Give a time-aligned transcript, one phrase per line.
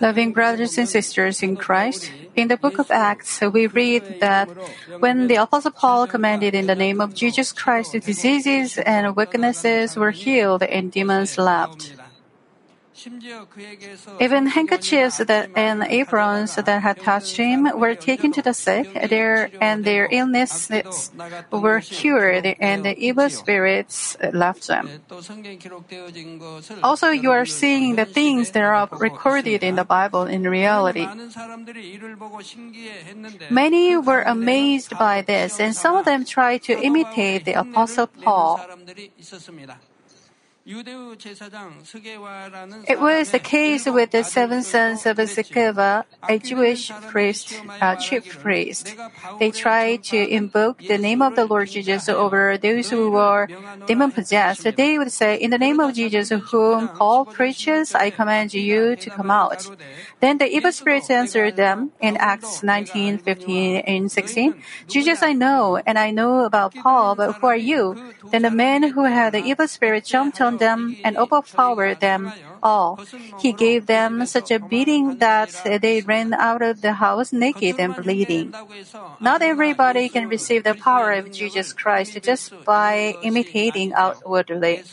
[0.00, 4.48] Loving brothers and sisters in Christ, in the book of Acts, we read that
[4.98, 10.10] when the Apostle Paul commanded in the name of Jesus Christ, diseases and weaknesses were
[10.10, 11.94] healed and demons left.
[14.20, 19.50] Even handkerchiefs that, and aprons that had touched him were taken to the sick, there,
[19.60, 21.10] and their illnesses
[21.50, 24.88] were cured, and the evil spirits left them.
[26.82, 31.06] Also, you are seeing the things that are recorded in the Bible in reality.
[33.50, 38.60] Many were amazed by this, and some of them tried to imitate the Apostle Paul.
[40.66, 40.78] It
[42.98, 48.40] was the case with the seven sons of Sceva, a Jewish priest, a uh, chief
[48.40, 48.96] priest.
[49.38, 53.46] They tried to invoke the name of the Lord Jesus over those who were
[53.86, 54.64] demon possessed.
[54.64, 59.10] They would say, In the name of Jesus, whom Paul preaches, I command you to
[59.10, 59.68] come out.
[60.24, 64.54] Then the evil spirits answered them in Acts 19, 15, and 16.
[64.88, 68.00] Jesus I know, and I know about Paul, but who are you?
[68.32, 72.32] Then the man who had the evil spirit jumped on them and overpowered them
[72.62, 72.98] all.
[73.38, 77.94] He gave them such a beating that they ran out of the house naked and
[77.94, 78.54] bleeding.
[79.20, 84.84] Not everybody can receive the power of Jesus Christ just by imitating outwardly.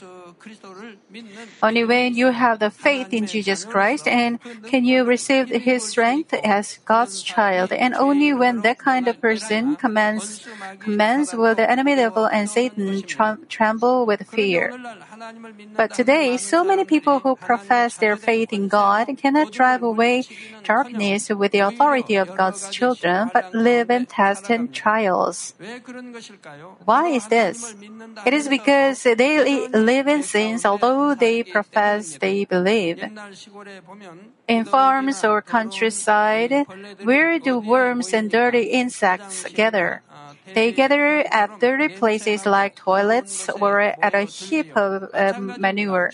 [1.61, 6.33] Only when you have the faith in Jesus Christ and can you receive his strength
[6.33, 7.71] as God's child.
[7.71, 10.47] And only when that kind of person commands,
[10.79, 14.73] commands will the enemy devil and Satan tremble with fear.
[15.75, 20.25] But today, so many people who profess their faith in God cannot drive away
[20.63, 25.53] darkness with the authority of God's children, but live in tests and trials.
[26.85, 27.75] Why is this?
[28.25, 33.03] It is because they live in sins although they profess they believe.
[34.47, 36.65] In farms or countryside,
[37.03, 40.01] where do worms and dirty insects gather?
[40.45, 46.11] They gather at dirty places like toilets or at a heap of um, manure.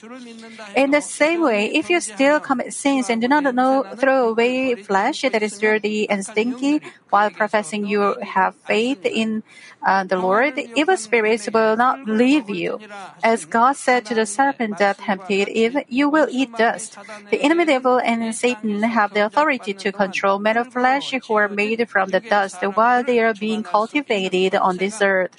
[0.76, 4.76] In the same way, if you still commit sins and do not know, throw away
[4.76, 9.44] flesh that is dirty and stinky while professing you have faith in
[9.86, 12.80] uh, the Lord, evil spirits will not leave you.
[13.24, 16.98] As God said to the serpent that tempted Eve, you will eat dust.
[17.32, 21.48] The enemy devil and Satan have the authority to control men of flesh who are
[21.48, 25.32] made from the dust while they are being cultivated needed on this earth.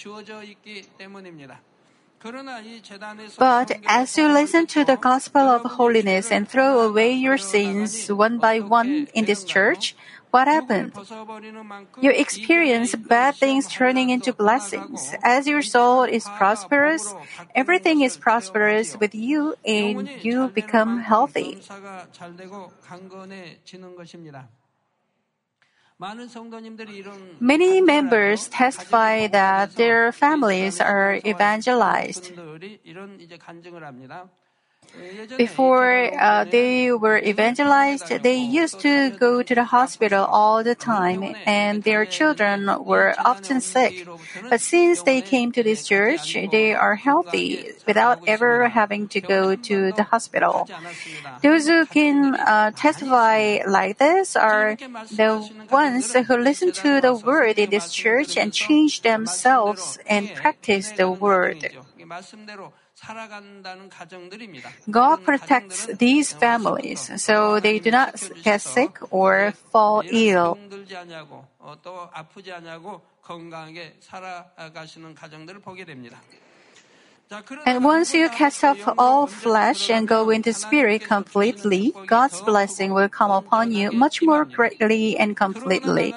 [3.38, 8.38] But as you listen to the gospel of holiness and throw away your sins one
[8.38, 9.94] by one in this church,
[10.31, 10.93] what happened?
[12.03, 15.15] You experience bad things turning into blessings.
[15.22, 17.15] As your soul is prosperous,
[17.54, 21.62] everything is prosperous with you and you become healthy.
[27.41, 32.32] Many members testify that their families are evangelized.
[35.37, 41.37] Before uh, they were evangelized, they used to go to the hospital all the time,
[41.47, 44.06] and their children were often sick.
[44.50, 49.54] But since they came to this church, they are healthy without ever having to go
[49.54, 50.69] to the hospital.
[51.43, 54.77] Those who can uh, testify like this are
[55.10, 60.91] the ones who listen to the word in this church and change themselves and practice
[60.93, 61.71] the word.
[64.91, 70.56] God protects these families so they do not get sick or fall ill.
[71.59, 76.20] 어, 또 아프지 않냐고 건강하게 살아가시는 가정들을 보게 됩니다.
[77.66, 83.09] And once you cast off all flesh and go into spirit completely, God's blessing will
[83.09, 86.15] come upon you much more greatly and completely.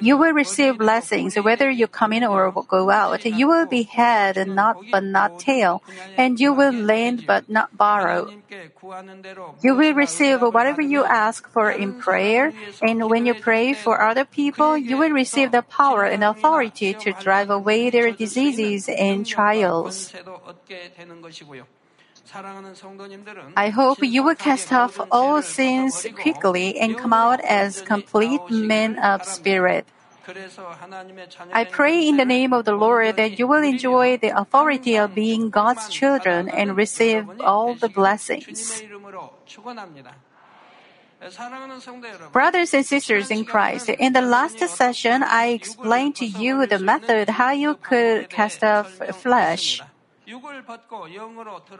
[0.00, 3.24] You will receive blessings whether you come in or go out.
[3.26, 5.82] You will be head and not but not tail,
[6.16, 8.32] and you will lend but not borrow.
[9.62, 14.24] You will receive whatever you ask for in prayer, and when you pray for other
[14.24, 20.12] people, you will receive the power and authority to drive away their diseases and trials.
[23.56, 28.98] I hope you will cast off all sins quickly and come out as complete men
[28.98, 29.86] of spirit.
[31.52, 35.14] I pray in the name of the Lord that you will enjoy the authority of
[35.14, 38.82] being God's children and receive all the blessings.
[42.32, 47.30] Brothers and sisters in Christ, in the last session, I explained to you the method
[47.30, 49.80] how you could cast off flesh.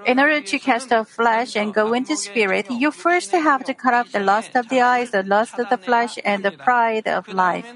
[0.06, 3.92] In order to cast off flesh and go into spirit, you first have to cut
[3.92, 7.28] off the lust of the eyes, the lust of the flesh, and the pride of
[7.28, 7.66] life.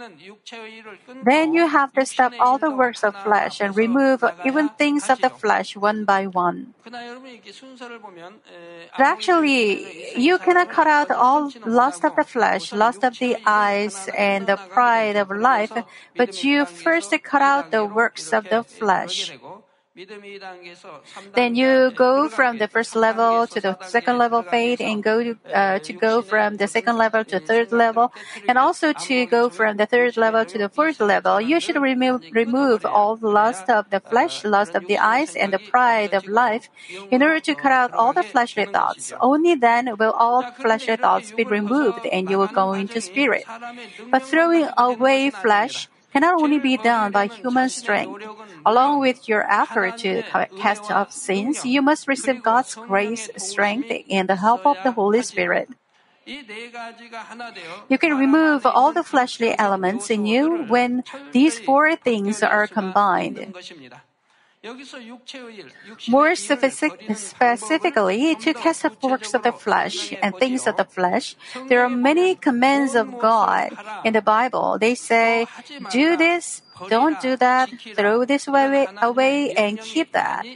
[1.25, 5.21] Then you have to stop all the works of flesh and remove even things of
[5.21, 6.73] the flesh one by one.
[6.85, 6.95] But
[8.99, 14.47] actually, you cannot cut out all lust of the flesh, lust of the eyes, and
[14.47, 15.73] the pride of life,
[16.17, 19.33] but you first cut out the works of the flesh.
[21.35, 25.37] Then you go from the first level to the second level faith and go to,
[25.53, 28.11] uh, to go from the second level to third level
[28.49, 31.43] and also to go from the third level to the fourth level.
[31.43, 35.53] You should remove, remove all the lust of the flesh, lust of the eyes, and
[35.53, 36.71] the pride of life
[37.11, 39.13] in order to cut out all the fleshly thoughts.
[39.21, 43.45] Only then will all fleshly thoughts be removed and you will go into spirit.
[44.11, 48.23] But throwing away flesh, cannot only be done by human strength.
[48.65, 50.23] Along with your effort to
[50.57, 55.23] cast off sins, you must receive God's grace, strength, and the help of the Holy
[55.23, 55.69] Spirit.
[56.25, 63.53] You can remove all the fleshly elements in you when these four things are combined.
[66.09, 71.35] More specific, specifically, to cast off works of the flesh and things of the flesh,
[71.67, 73.75] there are many commands of God
[74.05, 74.79] in the Bible.
[74.79, 75.49] They say,
[75.91, 80.47] do this, don't do that, throw this away, away and keep that.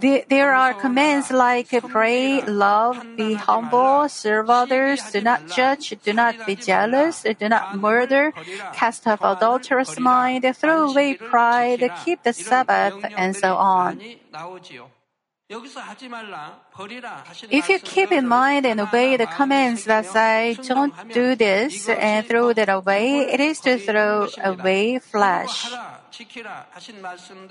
[0.00, 6.46] There are commands like pray, love, be humble, serve others, do not judge, do not
[6.46, 8.32] be jealous, do not murder,
[8.72, 14.00] cast off adulterous mind, throw away pride, keep the Sabbath, and so on.
[17.50, 22.24] If you keep in mind and obey the commands that say, don't do this and
[22.26, 25.72] throw that away, it is to throw away flesh.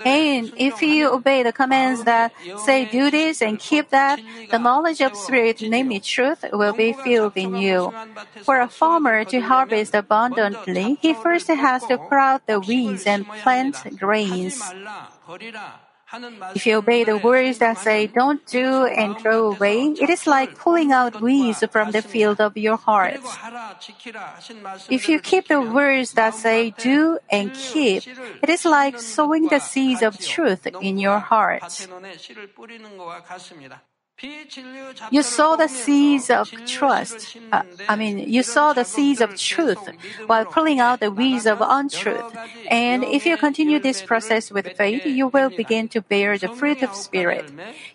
[0.04, 2.32] And if you obey the commands that
[2.64, 4.20] say do this and keep that,
[4.50, 7.92] the knowledge of spirit, namely truth, will be filled in you.
[8.42, 13.76] For a farmer to harvest abundantly, he first has to out the weeds and plant
[13.98, 14.60] grains.
[16.54, 20.56] If you obey the words that say don't do and throw away, it is like
[20.56, 23.20] pulling out weeds from the field of your heart.
[24.90, 28.02] If you keep the words that say do and keep,
[28.42, 31.62] it is like sowing the seeds of truth in your heart.
[35.10, 37.36] You sow the seeds of trust.
[37.52, 39.80] Uh, I mean, you sow the seeds of truth
[40.26, 42.36] while pulling out the weeds of untruth.
[42.70, 46.82] And if you continue this process with faith, you will begin to bear the fruit
[46.82, 47.50] of Spirit.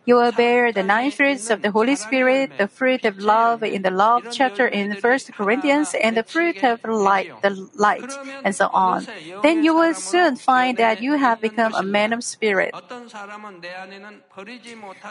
[0.05, 3.81] You will bear the nine fruits of the Holy Spirit, the fruit of love in
[3.81, 8.11] the love chapter in 1 Corinthians, and the fruit of light, the light,
[8.43, 9.05] and so on.
[9.43, 12.73] Then you will soon find that you have become a man of spirit.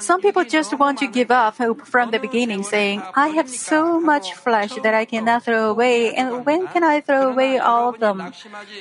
[0.00, 4.00] Some people just want to give up hope from the beginning, saying, I have so
[4.00, 8.00] much flesh that I cannot throw away, and when can I throw away all of
[8.00, 8.32] them?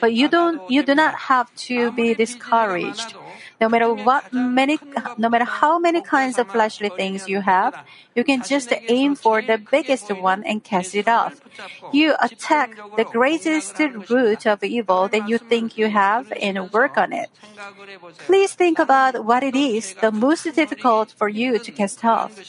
[0.01, 3.15] But you don't, you do not have to be discouraged.
[3.61, 4.79] No matter what many,
[5.17, 7.75] no matter how many kinds of fleshly things you have,
[8.15, 11.41] you can just aim for the biggest one and cast it off.
[11.91, 13.79] You attack the greatest
[14.09, 17.29] root of evil that you think you have and work on it.
[18.25, 22.39] Please think about what it is the most difficult for you to cast off.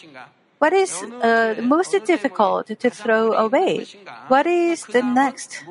[0.58, 3.86] What is uh, most difficult to throw away?
[4.28, 5.62] What is the next?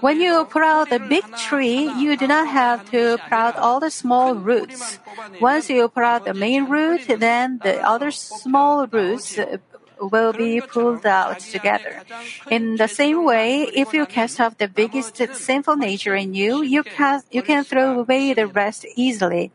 [0.00, 3.80] When you put out the big tree, you do not have to put out all
[3.80, 4.98] the small roots.
[5.40, 9.58] Once you put out the main root, then the other small roots uh,
[10.00, 12.02] will be pulled out together.
[12.50, 16.82] In the same way, if you cast off the biggest sinful nature in you, you
[16.82, 19.52] can, you can throw away the rest easily.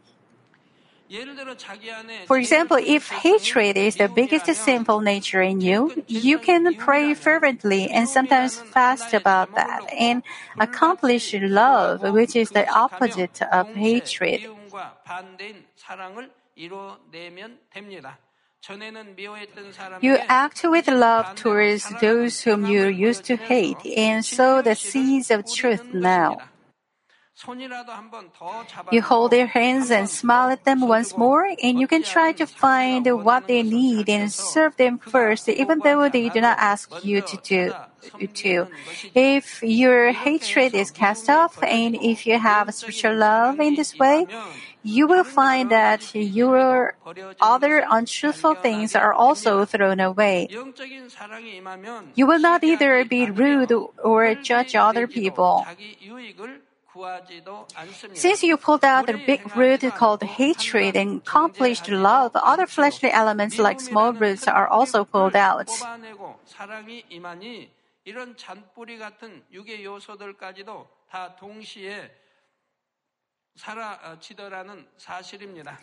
[2.25, 7.89] For example, if hatred is the biggest sinful nature in you, you can pray fervently
[7.89, 10.21] and sometimes fast about that and
[10.59, 14.41] accomplish love, which is the opposite of hatred.
[20.01, 25.31] You act with love towards those whom you used to hate and sow the seeds
[25.31, 26.41] of truth now.
[28.91, 32.47] You hold their hands and smile at them once more, and you can try to
[32.47, 37.21] find what they need and serve them first, even though they do not ask you
[37.21, 37.73] to do
[38.33, 38.67] to.
[39.13, 44.25] If your hatred is cast off, and if you have spiritual love in this way,
[44.83, 46.95] you will find that your
[47.41, 50.47] other untruthful things are also thrown away.
[52.15, 53.71] You will not either be rude
[54.03, 55.65] or judge other people.
[58.13, 63.59] Since you pulled out the big root called hatred and accomplished love, other fleshly elements
[63.59, 65.67] like small roots are also pulled out.
[68.07, 72.09] 이런 잔뿌리 같은 육의 요소들까지도 다 동시에
[73.57, 75.77] 사라지더라는 사실입니다.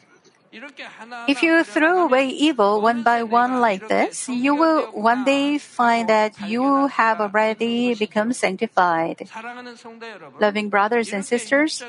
[1.27, 6.09] If you throw away evil one by one like this, you will one day find
[6.09, 9.29] that you have already become sanctified.
[10.41, 11.83] Loving brothers and sisters,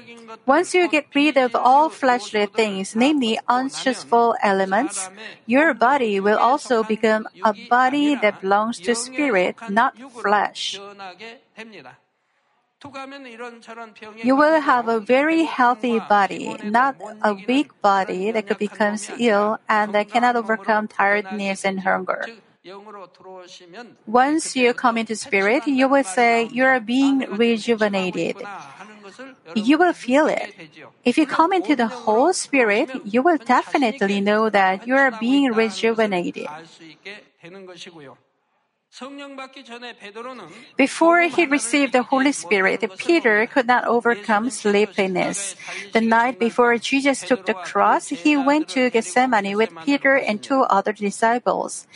[0.46, 5.10] once you get rid of all fleshly things, namely unstressful elements,
[5.46, 10.80] your body will also become a body that belongs to spirit, not flesh.
[14.24, 19.94] You will have a very healthy body, not a weak body that becomes ill and
[19.94, 22.27] that cannot overcome tiredness and hunger.
[24.08, 28.36] Once you come into spirit, you will say you are being rejuvenated.
[29.55, 30.53] You will feel it.
[31.03, 35.51] If you come into the whole spirit, you will definitely know that you are being
[35.53, 36.48] rejuvenated.
[40.78, 45.56] Before he received the Holy Spirit, Peter could not overcome sleepiness.
[45.92, 50.62] The night before Jesus took the cross, he went to Gethsemane with Peter and two
[50.70, 51.88] other disciples.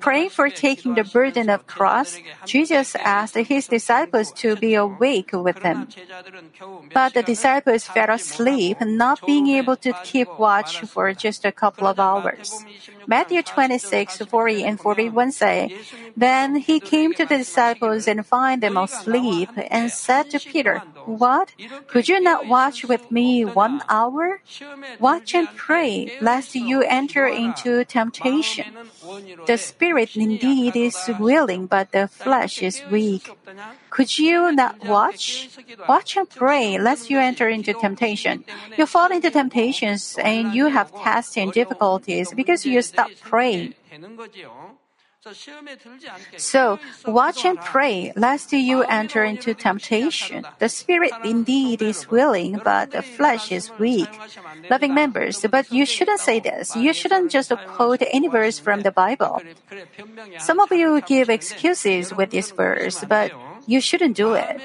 [0.00, 5.62] Praying for taking the burden of cross, Jesus asked his disciples to be awake with
[5.62, 5.88] him.
[6.92, 11.86] But the disciples fell asleep, not being able to keep watch for just a couple
[11.86, 12.64] of hours.
[13.06, 15.69] Matthew 26, 40 and 41 say,
[16.16, 21.52] then he came to the disciples and found them asleep and said to Peter, What?
[21.86, 24.40] Could you not watch with me one hour?
[24.98, 28.66] Watch and pray, lest you enter into temptation.
[29.46, 33.30] The spirit indeed is willing, but the flesh is weak.
[33.90, 35.48] Could you not watch?
[35.88, 38.44] Watch and pray, lest you enter into temptation.
[38.76, 43.74] You fall into temptations and you have tests and difficulties because you stop praying.
[46.38, 50.46] So watch and pray, lest you enter into temptation.
[50.58, 54.08] The spirit indeed is willing, but the flesh is weak.
[54.70, 56.74] Loving members, but you shouldn't say this.
[56.74, 59.42] You shouldn't just quote any verse from the Bible.
[60.38, 63.30] Some of you give excuses with this verse, but
[63.66, 64.58] you shouldn't do it.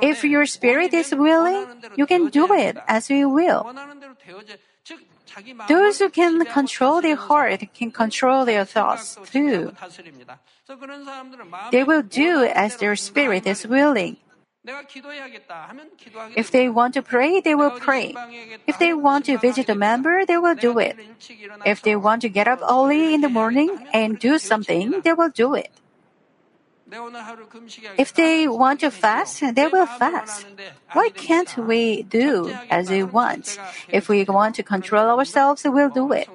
[0.00, 3.68] If your spirit is willing, you can do it as you will.
[5.68, 9.72] Those who can control their heart can control their thoughts too.
[11.70, 14.16] They will do as their spirit is willing.
[16.36, 18.14] If they want to pray, they will pray.
[18.66, 20.96] If they want to visit a member, they will do it.
[21.66, 25.30] If they want to get up early in the morning and do something, they will
[25.30, 25.72] do it.
[27.98, 30.46] If they want to fast, they will fast.
[30.92, 33.58] Why can't we do as we want?
[33.88, 36.28] If we want to control ourselves, we'll do it.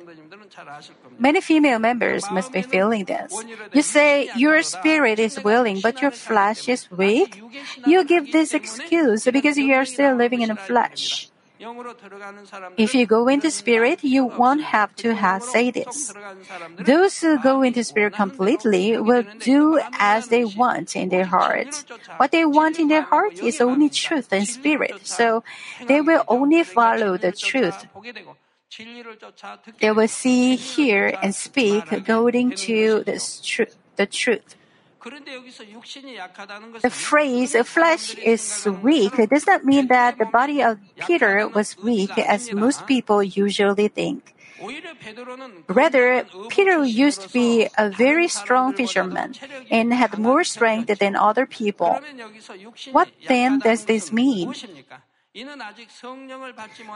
[1.20, 3.34] Many female members must be feeling this.
[3.74, 7.42] You say your spirit is willing, but your flesh is weak.
[7.86, 11.30] You give this excuse because you are still living in the flesh.
[12.78, 16.14] If you go into spirit, you won't have to have say this.
[16.78, 21.86] Those who go into spirit completely will do as they want in their heart.
[22.18, 25.44] What they want in their heart is only truth and spirit, so
[25.88, 27.88] they will only follow the truth.
[29.80, 34.56] They will see, hear, and speak according to the, stru- the truth.
[36.82, 42.18] The phrase flesh is weak does not mean that the body of Peter was weak
[42.18, 44.34] as most people usually think.
[45.68, 49.36] Rather, Peter used to be a very strong fisherman
[49.70, 52.00] and had more strength than other people.
[52.92, 54.54] What then does this mean?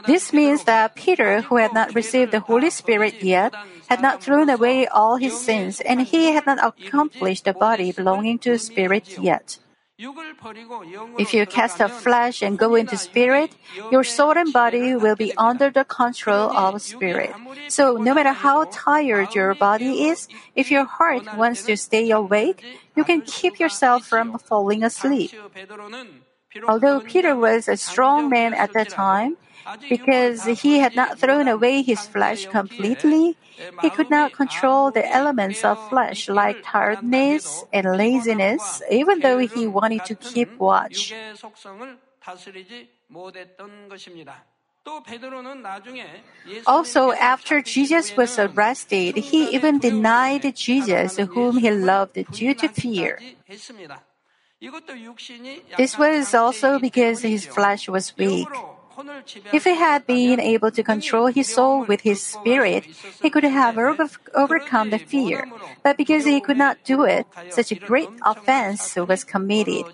[0.05, 3.53] This means that Peter, who had not received the Holy Spirit yet,
[3.87, 8.39] had not thrown away all his sins, and he had not accomplished the body belonging
[8.39, 9.59] to spirit yet.
[11.19, 13.53] If you cast off flesh and go into spirit,
[13.91, 17.35] your soul and body will be under the control of spirit.
[17.67, 22.65] So no matter how tired your body is, if your heart wants to stay awake,
[22.95, 25.29] you can keep yourself from falling asleep.
[26.67, 29.37] Although Peter was a strong man at that time,
[29.89, 33.37] because he had not thrown away his flesh completely,
[33.81, 39.67] he could not control the elements of flesh like tiredness and laziness, even though he
[39.67, 41.13] wanted to keep watch.
[46.65, 53.19] Also, after Jesus was arrested, he even denied Jesus, whom he loved, due to fear.
[55.77, 58.47] This was also because his flesh was weak.
[59.51, 62.85] If he had been able to control his soul with his spirit,
[63.21, 63.79] he could have
[64.35, 65.49] overcome the fear.
[65.81, 69.85] But because he could not do it, such a great offense was committed.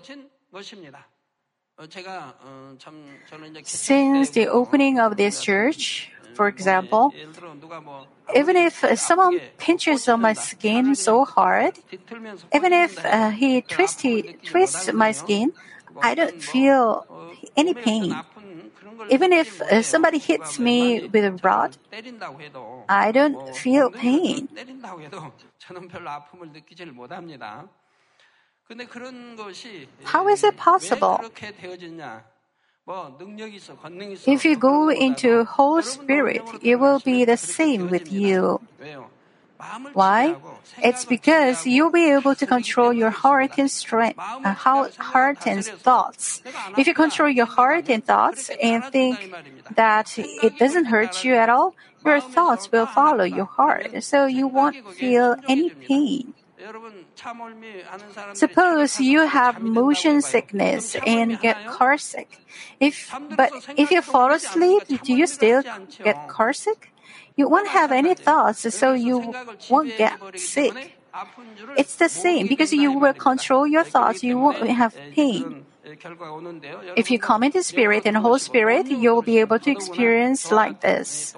[3.62, 7.14] Since the opening of this church, for example,
[8.34, 11.78] even if uh, someone pinches on my skin so hard,
[12.54, 14.04] even if uh, he twists,
[14.44, 15.52] twists my skin,
[16.02, 17.06] I don't feel
[17.56, 18.14] any pain.
[19.10, 21.76] Even if uh, somebody hits me with a rod,
[22.88, 24.48] I don't feel pain.
[30.04, 31.20] How is it possible?
[34.26, 38.60] If you go into whole Spirit, it will be the same with you.
[39.92, 40.36] Why?
[40.78, 46.42] It's because you'll be able to control your heart and strength, uh, heart and thoughts.
[46.76, 49.18] If you control your heart and thoughts and think
[49.74, 54.46] that it doesn't hurt you at all, your thoughts will follow your heart, so you
[54.46, 56.34] won't feel any pain.
[58.34, 62.40] Suppose you have motion sickness and get car sick.
[62.80, 65.62] If, but if you fall asleep, do you still
[66.04, 66.92] get car sick?
[67.36, 69.32] You won't have any thoughts, so you
[69.70, 70.98] won't get sick.
[71.76, 75.64] It's the same because you will control your thoughts, you won't have pain.
[76.96, 81.34] If you come into Spirit and whole Spirit, you'll be able to experience like this.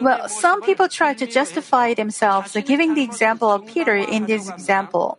[0.00, 5.18] Well, some people try to justify themselves giving the example of Peter in this example.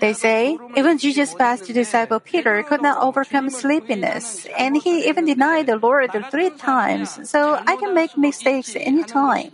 [0.00, 5.66] They say even Jesus' past disciple Peter could not overcome sleepiness, and he even denied
[5.66, 9.50] the Lord three times, so I can make mistakes any time.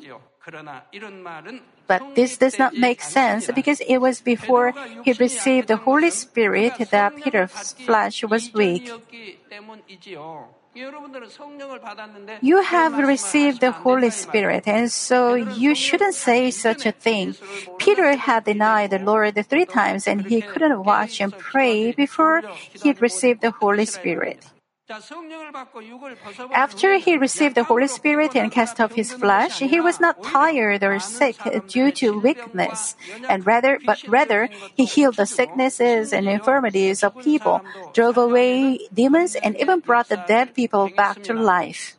[1.86, 4.74] But this does not make sense because it was before
[5.04, 8.90] he received the Holy Spirit that Peter's flesh was weak.
[12.40, 17.34] You have received the Holy Spirit, and so you shouldn't say such a thing.
[17.78, 22.92] Peter had denied the Lord three times, and he couldn't watch and pray before he
[23.00, 24.46] received the Holy Spirit.
[26.54, 30.82] After he received the Holy Spirit and cast off his flesh, he was not tired
[30.82, 31.36] or sick
[31.68, 32.96] due to weakness,
[33.28, 37.60] and rather, but rather, he healed the sicknesses and infirmities of people,
[37.92, 41.97] drove away demons, and even brought the dead people back to life.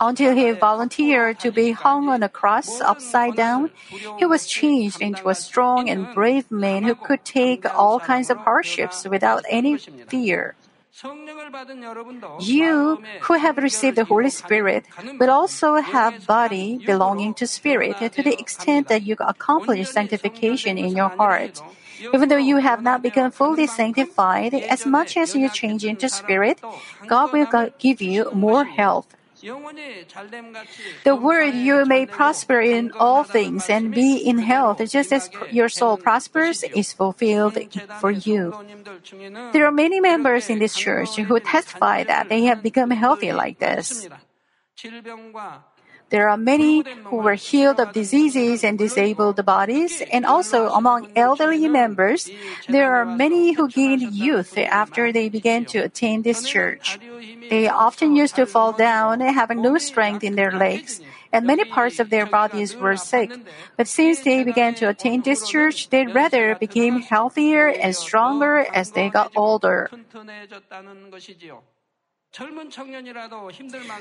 [0.00, 3.70] Until he volunteered to be hung on a cross upside down,
[4.18, 8.38] he was changed into a strong and brave man who could take all kinds of
[8.38, 9.76] hardships without any
[10.08, 10.56] fear.
[12.40, 14.84] You who have received the Holy Spirit
[15.20, 20.96] will also have body belonging to spirit to the extent that you accomplish sanctification in
[20.96, 21.62] your heart.
[22.00, 26.60] Even though you have not become fully sanctified, as much as you change into spirit,
[27.06, 27.46] God will
[27.78, 29.14] give you more health.
[31.04, 35.68] The word you may prosper in all things and be in health just as your
[35.68, 37.58] soul prospers is fulfilled
[38.00, 38.54] for you.
[39.52, 43.58] There are many members in this church who testify that they have become healthy like
[43.58, 44.08] this.
[46.10, 51.68] There are many who were healed of diseases and disabled bodies, and also among elderly
[51.68, 52.30] members,
[52.68, 56.98] there are many who gained youth after they began to attend this church.
[57.50, 61.00] They often used to fall down, and having no strength in their legs,
[61.32, 63.30] and many parts of their bodies were sick.
[63.76, 68.92] But since they began to attend this church, they rather became healthier and stronger as
[68.92, 69.90] they got older.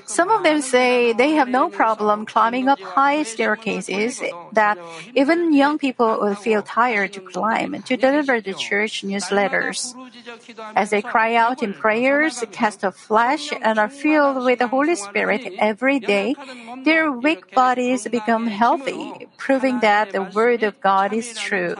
[0.05, 4.21] Some of them say they have no problem climbing up high staircases,
[4.53, 4.77] that
[5.15, 9.95] even young people will feel tired to climb to deliver the church newsletters.
[10.75, 14.95] As they cry out in prayers, cast off flesh, and are filled with the Holy
[14.95, 16.35] Spirit every day,
[16.83, 21.75] their weak bodies become healthy, proving that the Word of God is true.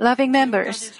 [0.00, 0.92] Loving members,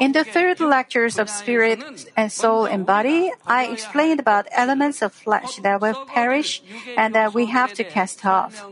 [0.00, 1.80] in the third lectures of Spirit
[2.16, 6.62] and Soul and Body, I explained about elements of flesh that will perish
[6.96, 8.66] and that we have to cast off.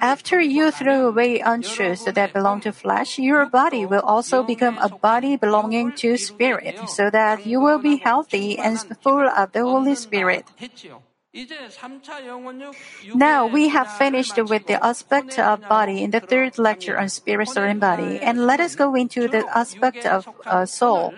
[0.00, 4.88] After you throw away untruths that belong to flesh, your body will also become a
[4.88, 9.96] body belonging to spirit, so that you will be healthy and full of the Holy
[9.96, 10.46] Spirit.
[13.14, 17.48] Now we have finished with the aspect of body in the third lecture on spirit,
[17.48, 21.14] soul, and body, and let us go into the aspect of uh, soul.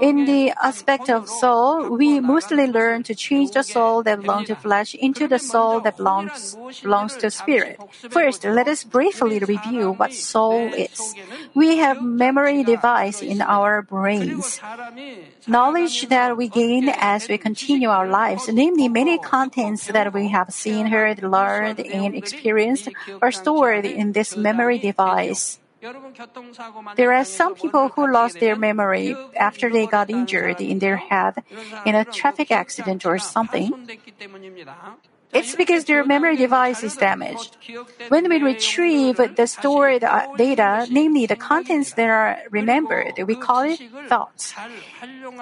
[0.00, 4.56] In the aspect of soul, we mostly learn to change the soul that belongs to
[4.56, 7.78] flesh into the soul that belongs, belongs to spirit.
[8.10, 11.14] First, let us briefly review what soul is.
[11.54, 14.60] We have memory device in our brains.
[15.46, 20.48] Knowledge that we gain as we continue our lives, namely many contents that we have
[20.48, 22.88] seen, heard, learned, and experienced,
[23.20, 25.60] are stored in this memory device.
[26.96, 31.44] There are some people who lost their memory after they got injured in their head
[31.84, 33.68] in a traffic accident or something.
[35.34, 37.56] It's because their memory device is damaged.
[38.08, 43.62] When we retrieve the stored uh, data, namely the contents that are remembered, we call
[43.62, 44.54] it thoughts.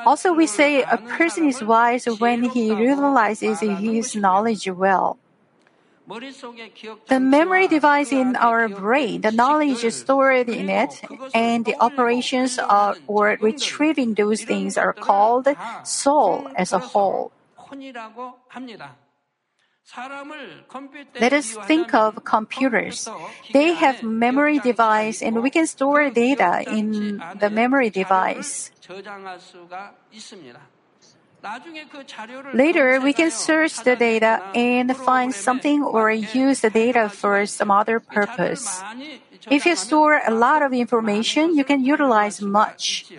[0.06, 5.18] Also, we say a person is wise when he realizes his knowledge well.
[7.08, 11.00] The memory device in our brain, the knowledge stored in it,
[11.32, 15.46] and the operations of, or retrieving those things are called
[15.84, 17.30] soul as a whole.
[21.20, 23.08] Let us think of computers.
[23.52, 28.70] They have memory device and we can store data in the memory device.
[32.54, 37.70] Later, we can search the data and find something or use the data for some
[37.70, 38.80] other purpose.
[39.50, 43.10] If you store a lot of information, you can utilize much.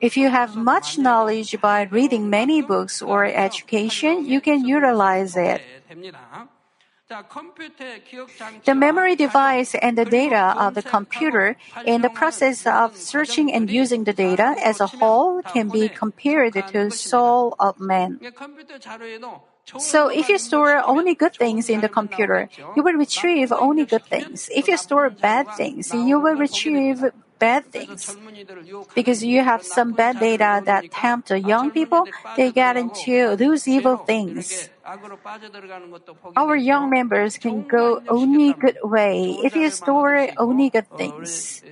[0.00, 5.62] If you have much knowledge by reading many books or education, you can utilize it.
[8.64, 13.70] The memory device and the data of the computer in the process of searching and
[13.70, 18.18] using the data as a whole can be compared to the soul of man.
[19.78, 24.04] So if you store only good things in the computer, you will retrieve only good
[24.06, 24.48] things.
[24.52, 27.04] If you store bad things, you will retrieve
[27.42, 28.14] bad things.
[28.94, 32.06] Because you have some bad data that tempt young people,
[32.38, 34.70] they get into those evil things.
[36.36, 41.62] Our young members can go only good way if you store only good things.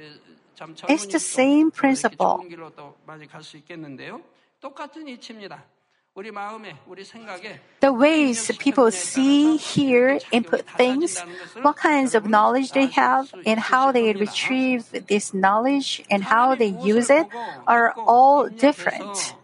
[0.88, 2.44] It's the same principle.
[6.16, 11.20] The ways people see, hear, input things,
[11.62, 16.74] what kinds of knowledge they have, and how they retrieve this knowledge and how they
[16.82, 17.26] use it
[17.66, 19.34] are all different.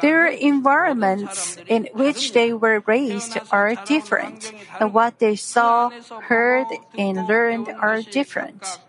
[0.00, 5.90] Their environments in which they were raised are different, and what they saw,
[6.22, 6.66] heard,
[6.98, 8.80] and learned are different.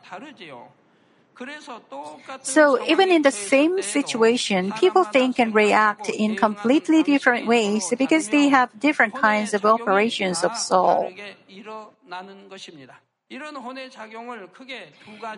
[2.41, 8.29] So even in the same situation, people think and react in completely different ways because
[8.29, 11.11] they have different kinds of operations of soul.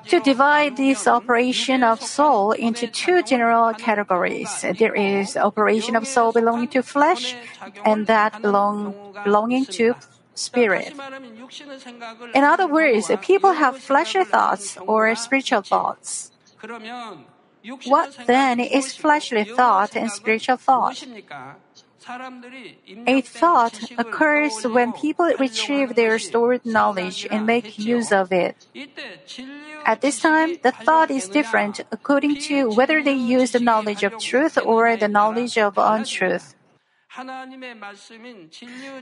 [0.08, 6.34] To divide this operation of soul into two general categories, there is operation of soul
[6.34, 7.36] belonging to flesh
[7.86, 9.96] and that belong, belonging to
[10.38, 10.94] spirit.
[12.34, 16.32] In other words, people have fleshly thoughts or spiritual thoughts.
[17.86, 21.04] What then is fleshly thought and spiritual thought?
[23.06, 28.66] A thought occurs when people retrieve their stored knowledge and make use of it.
[29.86, 34.20] At this time, the thought is different according to whether they use the knowledge of
[34.20, 36.56] truth or the knowledge of untruth.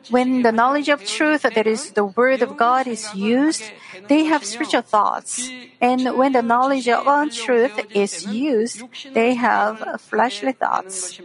[0.09, 3.63] When the knowledge of truth, that is the word of God, is used,
[4.07, 5.49] they have spiritual thoughts.
[5.81, 11.19] And when the knowledge of untruth is used, they have fleshly thoughts.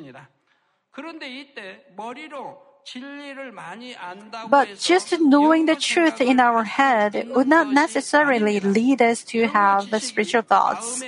[4.49, 9.85] But just knowing the truth in our head would not necessarily lead us to have
[10.03, 11.03] spiritual thoughts.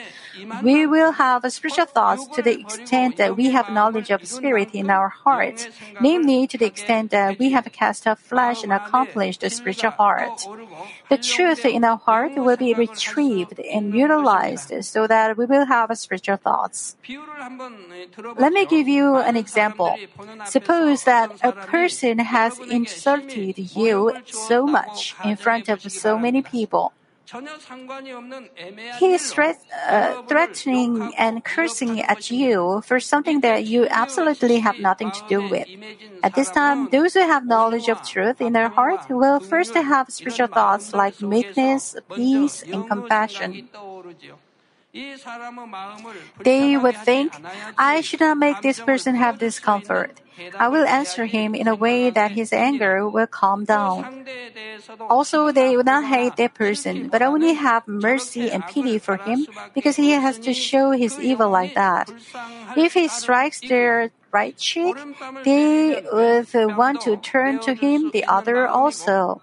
[0.62, 4.90] We will have spiritual thoughts to the extent that we have knowledge of spirit in
[4.90, 5.68] our hearts,
[6.00, 10.46] namely to the extent that we have cast off flesh and accomplished the spiritual heart.
[11.10, 15.96] The truth in our heart will be retrieved and utilized so that we will have
[15.98, 16.96] spiritual thoughts.
[18.36, 19.96] Let me give you an example.
[20.46, 26.92] Suppose that a person has insulted you so much in front of so many people.
[28.90, 34.78] He is threat, uh, threatening and cursing at you for something that you absolutely have
[34.78, 35.68] nothing to do with.
[36.22, 40.10] At this time, those who have knowledge of truth in their heart will first have
[40.10, 43.68] spiritual thoughts like meekness, peace, and compassion.
[46.42, 47.40] They would think,
[47.78, 50.20] I should not make this person have discomfort.
[50.58, 54.24] I will answer him in a way that his anger will calm down.
[55.08, 59.46] Also, they will not hate that person, but only have mercy and pity for him
[59.74, 62.10] because he has to show his evil like that.
[62.76, 64.96] If he strikes their right cheek,
[65.44, 69.42] they would want to turn to him the other also.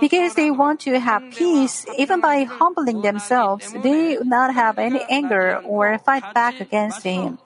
[0.00, 5.04] Because they want to have peace, even by humbling themselves, they would not have any
[5.10, 7.38] anger or fight back against him.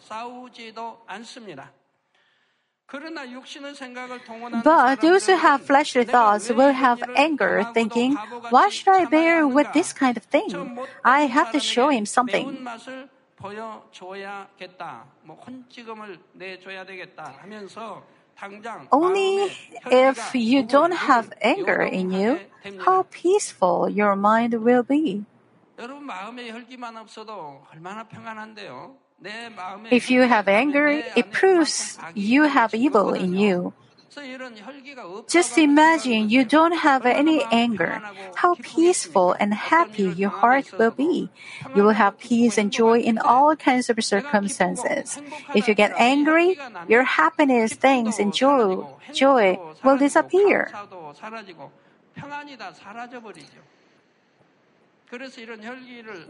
[4.65, 8.17] But those who have fleshly thoughts will have anger, thinking,
[8.49, 10.79] Why should I bear with this kind of thing?
[11.05, 12.67] I have to show him something.
[18.93, 19.53] Only
[19.91, 22.41] if you don't have anger in you,
[22.81, 25.25] how peaceful your mind will be.
[29.91, 33.75] If you have anger, it proves you have evil in you.
[35.29, 38.03] Just imagine you don't have any anger.
[38.35, 41.31] How peaceful and happy your heart will be.
[41.75, 45.21] You will have peace and joy in all kinds of circumstances.
[45.55, 50.71] If you get angry, your happiness, thanks, and joy, joy will disappear.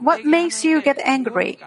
[0.00, 1.58] What makes you get angry?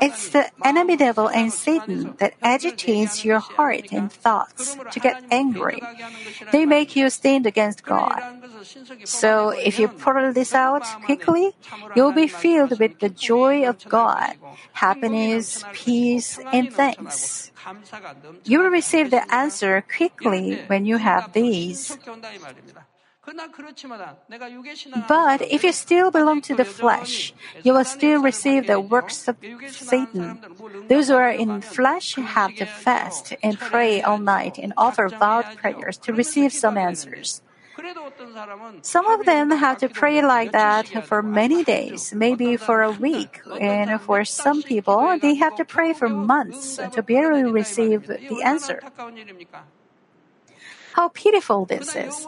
[0.00, 5.80] It's the enemy devil and Satan that agitates your heart and thoughts to get angry.
[6.50, 8.20] They make you stand against God.
[9.04, 11.52] So if you pull this out quickly,
[11.94, 14.34] you'll be filled with the joy of God,
[14.72, 17.52] happiness, peace, and thanks.
[18.44, 21.96] You will receive the answer quickly when you have these.
[25.08, 27.32] But if you still belong to the flesh,
[27.62, 29.36] you will still receive the works of
[29.68, 30.40] Satan.
[30.88, 35.56] Those who are in flesh have to fast and pray all night and offer vowed
[35.56, 37.40] prayers to receive some answers.
[38.82, 43.40] Some of them have to pray like that for many days, maybe for a week,
[43.60, 48.80] and for some people, they have to pray for months to barely receive the answer.
[50.94, 52.26] How pitiful this is.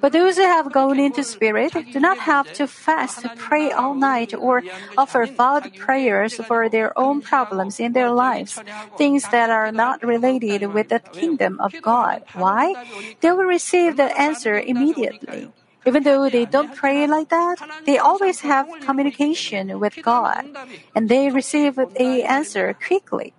[0.00, 4.34] But those who have gone into spirit do not have to fast, pray all night,
[4.34, 4.64] or
[4.96, 8.60] offer vowed prayers for their own problems in their lives,
[8.96, 12.24] things that are not related with the kingdom of God.
[12.34, 12.74] Why?
[13.20, 15.52] They will receive the answer immediately.
[15.86, 20.50] Even though they don't pray like that, they always have communication with God,
[20.96, 23.34] and they receive the answer quickly.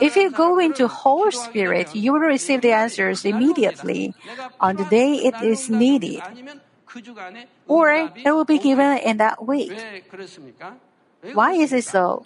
[0.00, 4.14] If you go into whole spirit, you will receive the answers immediately
[4.58, 6.22] on the day it is needed.
[7.68, 9.72] Or it will be given in that week.
[11.34, 12.24] Why is it so?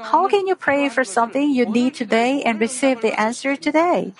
[0.00, 4.14] How can you pray for something you need today and receive the answer today?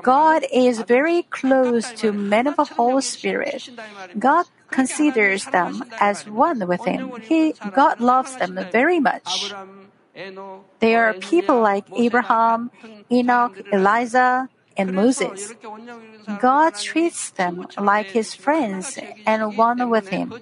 [0.00, 3.68] God is very close to men of a whole spirit.
[4.16, 7.12] God considers them as one with Him.
[7.20, 9.52] He, God loves them very much.
[10.80, 12.70] They are people like Abraham,
[13.10, 15.54] Enoch, Elijah, and Moses.
[16.40, 20.32] God treats them like his friends and one with him.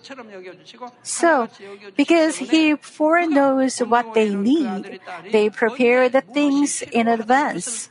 [1.02, 1.48] So,
[1.96, 7.90] because he foreknows what they need, they prepare the things in advance.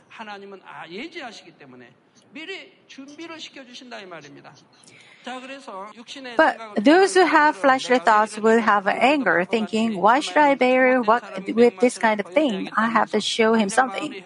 [6.36, 11.22] But those who have fleshly thoughts will have anger, thinking, Why should I bear what,
[11.54, 12.70] with this kind of thing?
[12.76, 14.22] I have to show him something.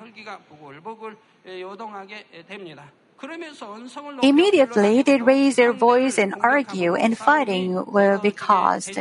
[4.22, 8.98] Immediately they raise their voice and argue, and fighting will be caused.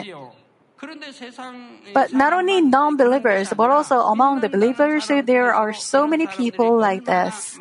[1.93, 6.77] But not only non believers, but also among the believers, there are so many people
[6.77, 7.58] like this.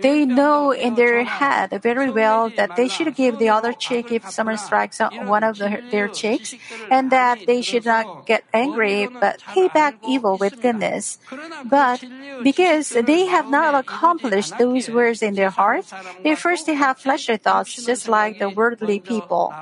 [0.00, 4.28] They know in their head very well that they should give the other cheek if
[4.28, 6.54] someone strikes one of the, their cheeks,
[6.90, 11.18] and that they should not get angry but pay back evil with goodness.
[11.64, 12.02] But
[12.42, 15.92] because they have not accomplished those words in their hearts,
[16.24, 19.54] they first have fleshly thoughts just like the worldly people.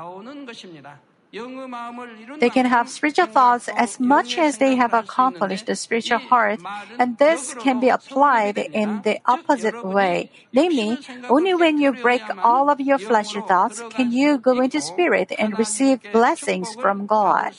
[2.41, 6.61] They can have spiritual thoughts as much as they have accomplished the spiritual heart,
[6.99, 10.31] and this can be applied in the opposite way.
[10.53, 15.33] Namely, only when you break all of your fleshly thoughts can you go into spirit
[15.39, 17.53] and receive blessings from God.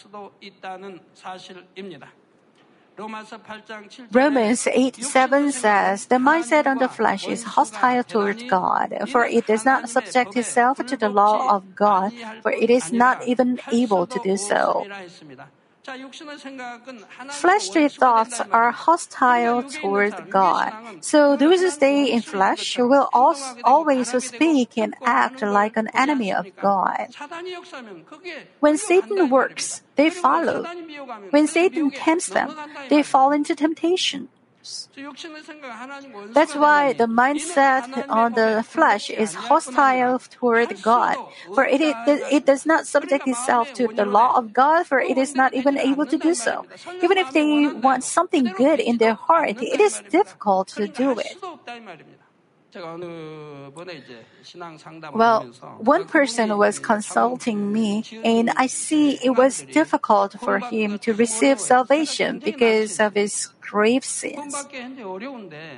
[4.12, 9.48] Romans 8 7 says, The mindset on the flesh is hostile toward God, for it
[9.48, 14.06] does not subject itself to the law of God, for it is not even able
[14.06, 14.86] to do so.
[17.32, 20.74] Fleshly thoughts are hostile toward God.
[21.02, 26.34] So those who stay in flesh will also always speak and act like an enemy
[26.34, 27.08] of God.
[28.60, 30.66] When Satan works, they follow.
[31.32, 32.56] When Satan tempts them,
[32.90, 34.30] they fall into temptation.
[36.34, 41.18] That's why the mindset on the flesh is hostile toward God,
[41.54, 45.18] for it, it, it does not subject itself to the law of God, for it
[45.18, 46.66] is not even able to do so.
[47.02, 51.36] Even if they want something good in their heart, it is difficult to do it.
[55.14, 55.48] Well,
[55.80, 61.60] one person was consulting me, and I see it was difficult for him to receive
[61.60, 64.56] salvation because of his grave sins.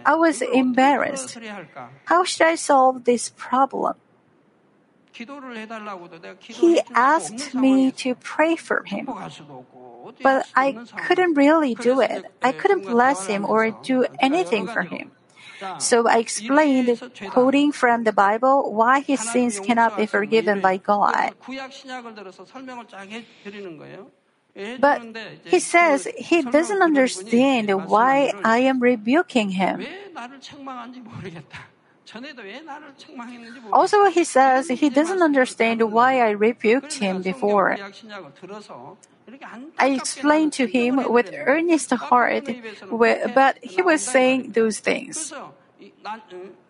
[0.05, 1.37] I was embarrassed.
[2.05, 3.95] How should I solve this problem?
[6.39, 9.11] He asked me to pray for him.
[10.23, 12.25] But I couldn't really do it.
[12.41, 15.11] I couldn't bless him or do anything for him.
[15.77, 16.97] So I explained,
[17.29, 21.35] quoting from the Bible, why his sins cannot be forgiven by God.
[24.79, 25.01] But
[25.45, 29.85] he says he doesn't understand why I am rebuking him.
[33.71, 37.77] Also, he says he doesn't understand why I rebuked him before.
[39.79, 42.49] I explained to him with earnest heart,
[43.33, 45.31] but he was saying those things.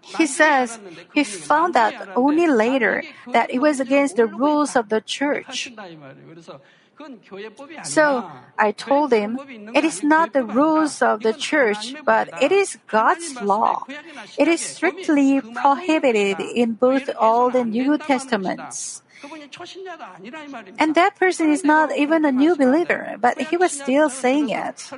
[0.02, 0.80] He says
[1.14, 5.72] he found out only later that it was against the rules of the church.
[7.84, 9.40] So I told him,
[9.74, 13.86] it is not the rules of the church, but it is God's law.
[14.38, 19.02] It is strictly prohibited in both Old and New Testaments.
[20.80, 24.90] And that person is not even a new believer, but he was still saying it.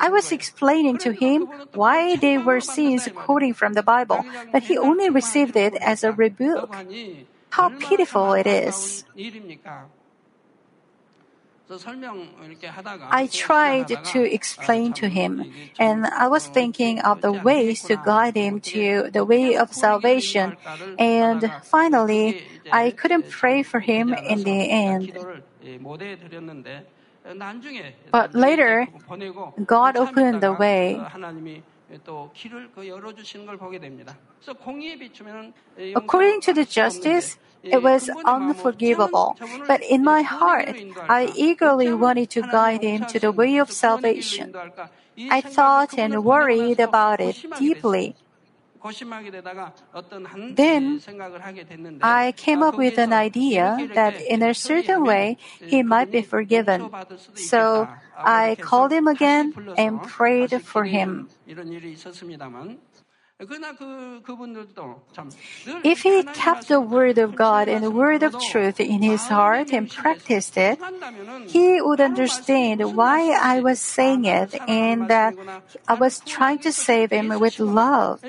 [0.00, 4.76] I was explaining to him why they were sins quoting from the Bible, but he
[4.76, 6.76] only received it as a rebuke.
[7.50, 9.04] How pitiful it is.
[13.10, 15.46] I tried to explain to him,
[15.78, 20.56] and I was thinking of the ways to guide him to the way of salvation,
[20.98, 25.12] and finally, I couldn't pray for him in the end.
[28.10, 28.88] But later,
[29.64, 31.00] God opened the way.
[35.94, 39.36] According to the justice, it was unforgivable.
[39.66, 40.76] But in my heart,
[41.08, 44.54] I eagerly wanted to guide him to the way of salvation.
[45.30, 48.16] I thought and worried about it deeply.
[50.54, 51.00] Then
[52.02, 56.90] I came up with an idea that in a certain way he might be forgiven.
[57.34, 61.28] So I called him again and prayed for him.
[65.84, 69.72] If he kept the word of God and the word of truth in his heart
[69.72, 70.78] and practiced it,
[71.48, 75.34] he would understand why I was saying it and that
[75.88, 78.22] I was trying to save him with love.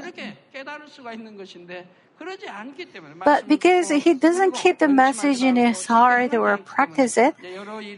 [3.25, 7.35] But because he doesn't keep the message in his heart or practice it,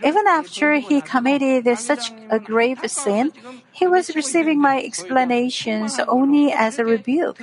[0.04, 3.32] even after he committed such a grave sin,
[3.72, 7.40] he was receiving my explanations only as a rebuke.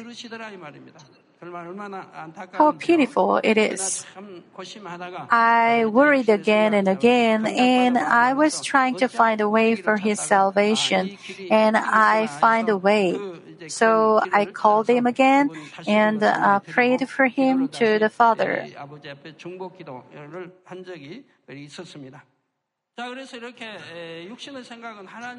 [2.53, 4.07] How pitiful it is.
[5.31, 10.21] I worried again and again, and I was trying to find a way for his
[10.21, 11.19] salvation,
[11.51, 13.19] and I find a way.
[13.69, 15.51] So I called him again
[15.87, 18.67] and uh, prayed for him to the Father.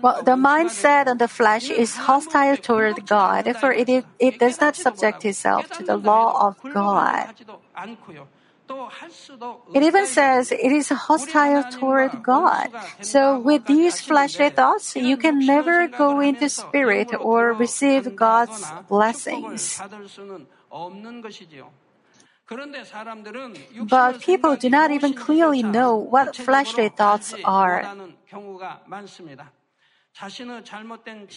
[0.01, 4.59] Well, the mindset on the flesh is hostile toward God, for it, it, it does
[4.59, 7.29] not subject itself to the law of God.
[9.73, 12.69] It even says it is hostile toward God.
[13.01, 19.81] So with these fleshly thoughts, you can never go into spirit or receive God's blessings.
[23.81, 27.87] But people do not even clearly know what fleshly thoughts are.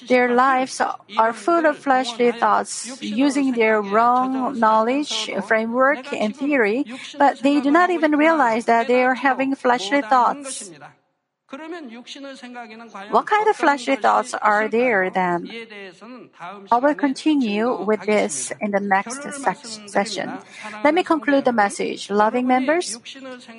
[0.08, 0.80] Their lives
[1.16, 6.84] are full of fleshly thoughts, using their wrong knowledge, framework, and theory,
[7.18, 10.70] but they do not even realize that they are having fleshly thoughts.
[11.48, 15.48] What kind of fleshly thoughts are there then?
[16.72, 19.22] I will continue with this in the next
[19.86, 20.38] session.
[20.82, 22.10] Let me conclude the message.
[22.10, 22.98] Loving members,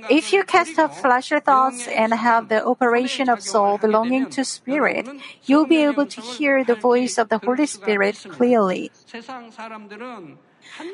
[0.10, 5.08] if you cast off fleshly thoughts and have the operation of soul belonging to spirit,
[5.46, 8.92] you'll be able to hear the voice of the Holy Spirit clearly.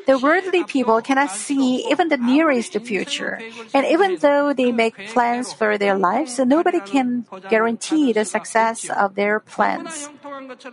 [0.05, 3.39] The worldly people cannot see even the nearest future.
[3.74, 9.15] And even though they make plans for their lives, nobody can guarantee the success of
[9.15, 10.09] their plans.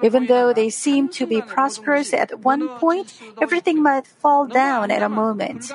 [0.02, 5.02] Even though they seem to be prosperous at one point, everything might fall down at
[5.02, 5.72] a moment.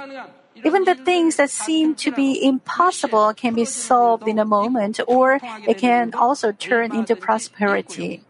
[0.64, 5.40] Even the things that seem to be impossible can be solved in a moment, or
[5.68, 8.24] it can also turn into prosperity.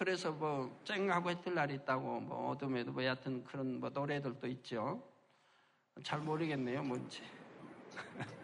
[0.00, 5.02] 그래서 뭐 쨍하고 해뜰 날이 있다고 뭐 어둠에도 뭐 여하튼 그런 뭐 노래들도 있죠.
[6.02, 7.22] 잘 모르겠네요, 뭔지.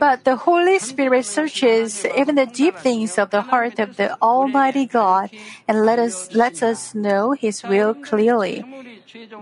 [0.00, 4.86] But the Holy Spirit searches even the deep things of the heart of the Almighty
[4.86, 5.30] God
[5.68, 8.64] and let us lets us know His will clearly.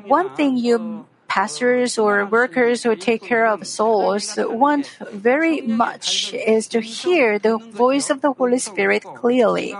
[0.08, 6.67] One thing you pastors or workers who take care of souls want very much is
[6.67, 9.71] to hear the voice of the Holy Spirit clearly.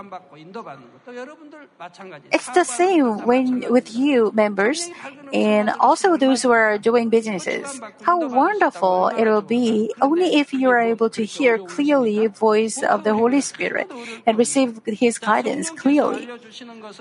[2.32, 4.88] It's the same when with you members
[5.34, 7.68] and also those who are doing businesses.
[8.00, 13.04] How wonderful it will be only if you are able to hear clearly voice of
[13.04, 13.92] the Holy Spirit
[14.24, 16.32] and receive his guidance clearly.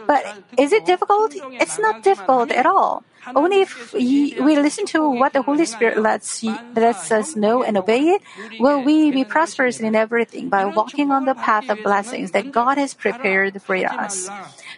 [0.03, 1.31] But is it difficult?
[1.55, 3.07] It's not difficult at all.
[3.35, 6.43] Only if we listen to what the Holy Spirit lets,
[6.75, 8.21] lets us know and obey it,
[8.59, 12.77] will we be prosperous in everything by walking on the path of blessings that God
[12.77, 14.29] has prepared for us.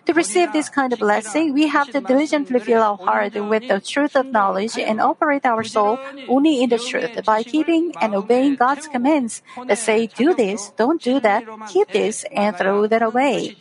[0.06, 3.80] To receive this kind of blessing, we have to diligently fill our heart with the
[3.80, 8.56] truth of knowledge and operate our soul only in the truth by keeping and obeying
[8.56, 13.56] God's commands that say, do this, don't do that, keep this, and throw that away.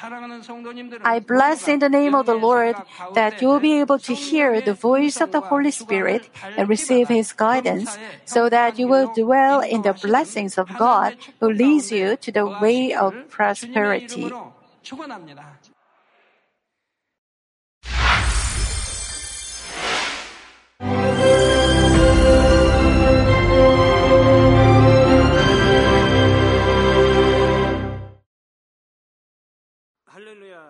[0.00, 2.76] I bless in the name of the Lord
[3.14, 7.08] that you will be able to hear the voice of the Holy Spirit and receive
[7.08, 12.16] His guidance so that you will dwell in the blessings of God who leads you
[12.16, 14.32] to the way of prosperity.